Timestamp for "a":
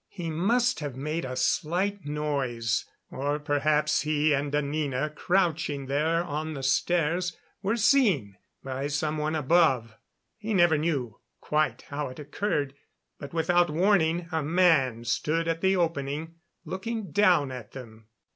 1.25-1.35, 14.31-14.41